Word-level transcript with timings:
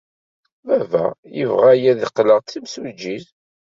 Baba 0.67 1.03
yebɣa-iyi 1.37 1.87
ad 1.91 2.01
qqleɣ 2.09 2.39
d 2.41 2.47
timsujjit. 2.49 3.27